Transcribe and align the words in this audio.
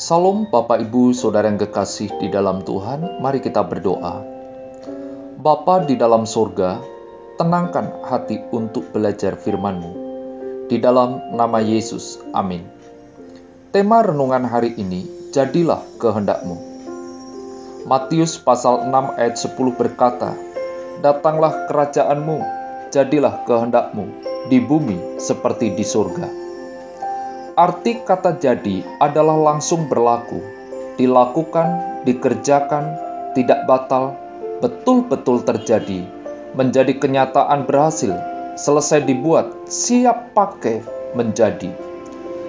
Salam 0.00 0.48
Bapak 0.48 0.80
Ibu 0.80 1.12
Saudara 1.12 1.52
yang 1.52 1.60
kekasih 1.60 2.08
di 2.24 2.32
dalam 2.32 2.64
Tuhan, 2.64 3.20
mari 3.20 3.36
kita 3.36 3.60
berdoa. 3.60 4.24
Bapa 5.36 5.84
di 5.84 5.92
dalam 5.92 6.24
surga, 6.24 6.80
tenangkan 7.36 8.00
hati 8.08 8.40
untuk 8.48 8.96
belajar 8.96 9.36
firman-Mu. 9.36 9.92
Di 10.72 10.80
dalam 10.80 11.20
nama 11.36 11.60
Yesus, 11.60 12.16
amin. 12.32 12.64
Tema 13.76 14.00
renungan 14.00 14.48
hari 14.48 14.72
ini, 14.80 15.04
jadilah 15.36 15.84
kehendak-Mu. 16.00 16.56
Matius 17.84 18.40
pasal 18.40 18.88
6 18.88 19.20
ayat 19.20 19.36
10 19.36 19.52
berkata, 19.76 20.32
Datanglah 21.04 21.68
kerajaan-Mu, 21.68 22.40
jadilah 22.88 23.44
kehendak-Mu 23.44 24.08
di 24.48 24.64
bumi 24.64 25.20
seperti 25.20 25.76
di 25.76 25.84
surga. 25.84 26.49
Arti 27.60 28.00
kata 28.08 28.40
jadi 28.40 28.80
adalah 29.04 29.36
langsung 29.36 29.84
berlaku, 29.84 30.40
dilakukan, 30.96 32.00
dikerjakan, 32.08 32.96
tidak 33.36 33.68
batal, 33.68 34.16
betul-betul 34.64 35.44
terjadi, 35.44 36.08
menjadi 36.56 36.96
kenyataan 36.96 37.68
berhasil, 37.68 38.16
selesai 38.56 39.04
dibuat, 39.04 39.52
siap 39.68 40.32
pakai, 40.32 40.80
menjadi. 41.12 41.68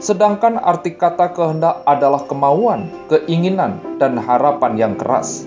Sedangkan 0.00 0.56
arti 0.56 0.96
kata 0.96 1.36
kehendak 1.36 1.84
adalah 1.84 2.24
kemauan, 2.24 2.88
keinginan, 3.12 3.84
dan 4.00 4.16
harapan 4.16 4.72
yang 4.80 4.94
keras. 4.96 5.44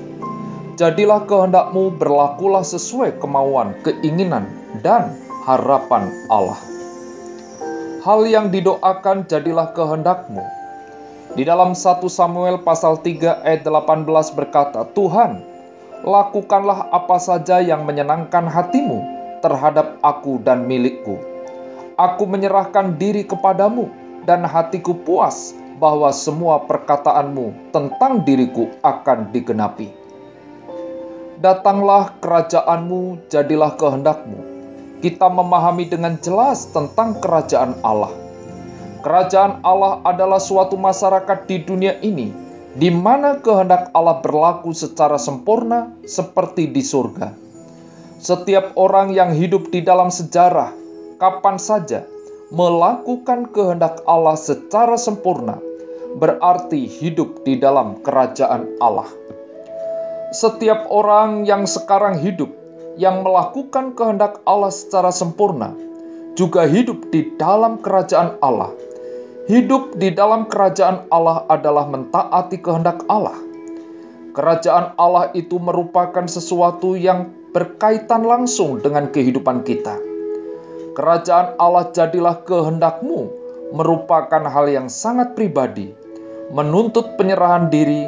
Jadilah 0.77 1.25
kehendakmu 1.25 1.97
berlakulah 1.97 2.61
sesuai 2.61 3.17
kemauan, 3.17 3.73
keinginan, 3.81 4.53
dan 4.85 5.17
harapan 5.49 6.13
Allah 6.29 6.76
hal 8.07 8.23
yang 8.23 8.47
didoakan 8.47 9.27
jadilah 9.27 9.75
kehendakmu. 9.75 10.39
Di 11.35 11.43
dalam 11.43 11.75
1 11.75 11.99
Samuel 12.07 12.63
pasal 12.63 13.03
3 13.03 13.43
ayat 13.43 13.67
18 13.67 14.07
berkata, 14.31 14.87
Tuhan, 14.95 15.43
lakukanlah 16.07 16.87
apa 16.87 17.19
saja 17.19 17.59
yang 17.59 17.83
menyenangkan 17.83 18.47
hatimu 18.47 19.03
terhadap 19.43 19.99
aku 19.99 20.39
dan 20.39 20.63
milikku. 20.63 21.19
Aku 21.99 22.23
menyerahkan 22.23 22.95
diri 22.95 23.27
kepadamu 23.27 23.91
dan 24.23 24.47
hatiku 24.47 24.95
puas 24.95 25.51
bahwa 25.75 26.07
semua 26.15 26.63
perkataanmu 26.63 27.75
tentang 27.75 28.23
diriku 28.23 28.71
akan 28.87 29.35
digenapi. 29.35 29.91
Datanglah 31.43 32.15
kerajaanmu, 32.23 33.27
jadilah 33.27 33.75
kehendakmu 33.75 34.56
kita 35.03 35.29
memahami 35.29 35.85
dengan 35.85 36.17
jelas 36.17 36.69
tentang 36.73 37.21
kerajaan 37.21 37.77
Allah. 37.85 38.13
Kerajaan 39.05 39.61
Allah 39.61 40.01
adalah 40.03 40.41
suatu 40.41 40.75
masyarakat 40.75 41.45
di 41.45 41.57
dunia 41.63 41.95
ini 42.01 42.33
di 42.77 42.93
mana 42.93 43.41
kehendak 43.41 43.89
Allah 43.93 44.21
berlaku 44.21 44.69
secara 44.73 45.17
sempurna 45.17 45.93
seperti 46.05 46.69
di 46.69 46.85
surga. 46.85 47.33
Setiap 48.17 48.73
orang 48.77 49.13
yang 49.13 49.33
hidup 49.33 49.69
di 49.69 49.85
dalam 49.85 50.09
sejarah, 50.09 50.73
kapan 51.21 51.57
saja 51.61 52.05
melakukan 52.49 53.49
kehendak 53.53 54.01
Allah 54.05 54.37
secara 54.37 54.97
sempurna, 54.97 55.61
berarti 56.17 56.89
hidup 56.89 57.45
di 57.45 57.61
dalam 57.61 58.01
kerajaan 58.01 58.77
Allah. 58.81 59.09
Setiap 60.33 60.89
orang 60.91 61.45
yang 61.45 61.65
sekarang 61.65 62.19
hidup 62.19 62.51
yang 62.97 63.21
melakukan 63.21 63.93
kehendak 63.93 64.41
Allah 64.43 64.73
secara 64.73 65.13
sempurna 65.13 65.77
juga 66.37 66.69
hidup 66.69 67.09
di 67.09 67.33
dalam 67.37 67.81
kerajaan 67.81 68.37
Allah. 68.41 68.73
Hidup 69.49 69.97
di 69.97 70.11
dalam 70.11 70.45
kerajaan 70.45 71.07
Allah 71.09 71.47
adalah 71.49 71.87
mentaati 71.87 72.61
kehendak 72.61 73.01
Allah. 73.09 73.37
Kerajaan 74.37 74.93
Allah 75.01 75.33
itu 75.33 75.57
merupakan 75.57 76.29
sesuatu 76.29 76.93
yang 76.93 77.31
berkaitan 77.55 78.21
langsung 78.21 78.77
dengan 78.83 79.09
kehidupan 79.09 79.65
kita. 79.65 79.97
Kerajaan 80.93 81.57
Allah 81.57 81.89
jadilah 81.89 82.45
kehendakmu 82.45 83.33
merupakan 83.73 84.45
hal 84.45 84.69
yang 84.69 84.91
sangat 84.93 85.33
pribadi, 85.33 85.89
menuntut 86.53 87.17
penyerahan 87.17 87.71
diri, 87.73 88.05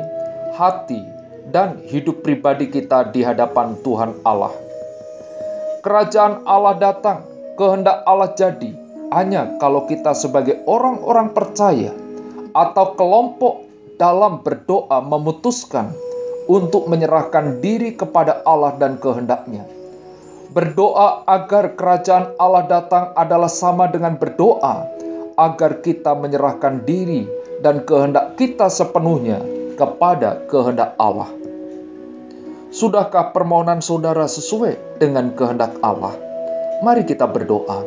hati, 0.53 1.01
dan 1.49 1.81
hidup 1.81 2.21
pribadi 2.21 2.69
kita 2.69 3.09
di 3.09 3.25
hadapan 3.25 3.73
Tuhan 3.81 4.21
Allah 4.21 4.68
kerajaan 5.79 6.43
Allah 6.43 6.75
datang, 6.75 7.23
kehendak 7.55 8.03
Allah 8.03 8.31
jadi, 8.35 8.71
hanya 9.11 9.57
kalau 9.57 9.87
kita 9.89 10.13
sebagai 10.13 10.61
orang-orang 10.69 11.33
percaya 11.33 11.91
atau 12.53 12.93
kelompok 12.93 13.65
dalam 13.99 14.45
berdoa 14.45 15.03
memutuskan 15.03 15.91
untuk 16.49 16.87
menyerahkan 16.89 17.61
diri 17.61 17.93
kepada 17.93 18.41
Allah 18.47 18.73
dan 18.79 18.97
kehendaknya. 18.97 19.67
Berdoa 20.49 21.29
agar 21.29 21.77
kerajaan 21.77 22.33
Allah 22.41 22.65
datang 22.65 23.13
adalah 23.13 23.51
sama 23.51 23.85
dengan 23.85 24.17
berdoa 24.17 24.89
agar 25.37 25.85
kita 25.85 26.17
menyerahkan 26.17 26.81
diri 26.89 27.29
dan 27.61 27.85
kehendak 27.85 28.33
kita 28.33 28.65
sepenuhnya 28.65 29.39
kepada 29.77 30.41
kehendak 30.49 30.97
Allah. 30.97 31.29
Sudahkah 32.69 33.33
permohonan 33.33 33.81
saudara 33.81 34.29
sesuai 34.29 35.01
dengan 35.01 35.33
kehendak 35.33 35.81
Allah? 35.81 36.13
Mari 36.85 37.01
kita 37.01 37.25
berdoa. 37.25 37.81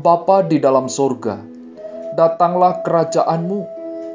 Bapa 0.00 0.40
di 0.40 0.56
dalam 0.56 0.88
surga, 0.88 1.36
datanglah 2.16 2.80
kerajaanmu, 2.80 3.60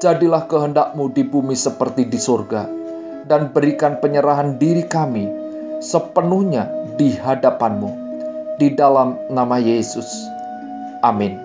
jadilah 0.01 0.49
kehendakmu 0.49 1.13
di 1.13 1.21
bumi 1.21 1.53
seperti 1.53 2.09
di 2.09 2.17
surga, 2.17 2.65
dan 3.29 3.53
berikan 3.53 4.01
penyerahan 4.01 4.57
diri 4.57 4.89
kami 4.89 5.29
sepenuhnya 5.85 6.65
di 6.97 7.13
hadapanmu. 7.13 7.91
Di 8.57 8.73
dalam 8.73 9.21
nama 9.29 9.61
Yesus. 9.61 10.09
Amin. 11.05 11.44